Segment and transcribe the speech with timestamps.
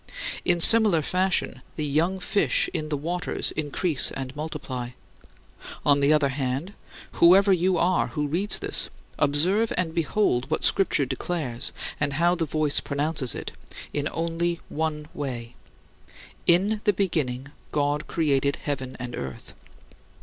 [0.43, 4.89] In similar fashion, the "young fish" in "the waters" increase and multiply.
[5.85, 6.73] On the other hand,
[7.21, 12.45] whoever you are who reads this, observe and behold what Scripture declares, and how the
[12.45, 13.51] voice pronounces it
[13.93, 15.55] in only one way,
[16.47, 19.53] "In the beginning God created heaven and earth."